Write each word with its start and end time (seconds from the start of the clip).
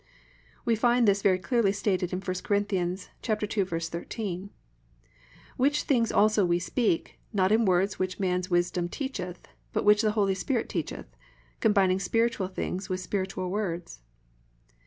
We 0.65 0.75
find 0.75 1.07
this 1.07 1.21
very 1.21 1.37
clearly 1.37 1.71
stated 1.71 2.11
in 2.11 2.21
1 2.21 2.25
Cor. 2.41 2.57
2:13: 2.57 4.49
+"Which 5.57 5.83
things 5.83 6.11
also 6.11 6.43
we 6.43 6.57
speak, 6.57 7.19
not 7.31 7.51
in 7.51 7.65
words 7.65 7.99
which 7.99 8.19
man's 8.19 8.49
wisdom 8.49 8.89
teacheth, 8.89 9.47
but 9.73 9.85
which 9.85 10.01
the 10.01 10.13
Holy 10.13 10.33
Spirit 10.33 10.69
teacheth; 10.69 11.15
combining 11.59 11.99
spiritual 11.99 12.47
things 12.47 12.89
with 12.89 12.99
spiritual 12.99 13.51
words." 13.51 14.01